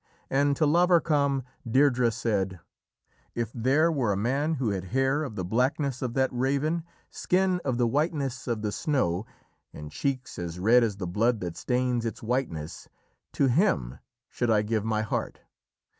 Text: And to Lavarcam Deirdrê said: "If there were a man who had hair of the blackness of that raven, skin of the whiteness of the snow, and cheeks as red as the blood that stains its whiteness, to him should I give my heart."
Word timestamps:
And 0.31 0.55
to 0.55 0.65
Lavarcam 0.65 1.43
Deirdrê 1.63 2.11
said: 2.11 2.59
"If 3.35 3.51
there 3.53 3.91
were 3.91 4.11
a 4.11 4.17
man 4.17 4.55
who 4.55 4.71
had 4.71 4.85
hair 4.85 5.21
of 5.23 5.35
the 5.35 5.45
blackness 5.45 6.01
of 6.01 6.15
that 6.15 6.31
raven, 6.33 6.83
skin 7.11 7.61
of 7.63 7.77
the 7.77 7.85
whiteness 7.85 8.47
of 8.47 8.63
the 8.63 8.71
snow, 8.71 9.27
and 9.71 9.91
cheeks 9.91 10.39
as 10.39 10.57
red 10.57 10.83
as 10.83 10.97
the 10.97 11.05
blood 11.05 11.39
that 11.41 11.55
stains 11.55 12.03
its 12.03 12.23
whiteness, 12.23 12.89
to 13.33 13.45
him 13.45 13.99
should 14.27 14.49
I 14.49 14.63
give 14.63 14.83
my 14.83 15.03
heart." 15.03 15.41